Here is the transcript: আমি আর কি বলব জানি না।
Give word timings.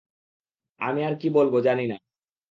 আমি 0.81 1.01
আর 1.03 1.15
কি 1.15 1.27
বলব 1.29 1.53
জানি 1.61 1.85
না। 1.87 1.97